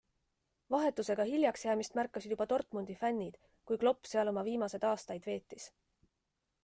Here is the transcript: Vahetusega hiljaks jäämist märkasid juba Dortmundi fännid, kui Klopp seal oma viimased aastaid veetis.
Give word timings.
Vahetusega 0.75 1.25
hiljaks 1.31 1.65
jäämist 1.67 1.99
märkasid 1.99 2.33
juba 2.35 2.47
Dortmundi 2.53 2.95
fännid, 3.03 3.37
kui 3.71 3.79
Klopp 3.85 4.13
seal 4.13 4.33
oma 4.35 4.47
viimased 4.49 4.89
aastaid 4.93 5.29
veetis. 5.33 5.69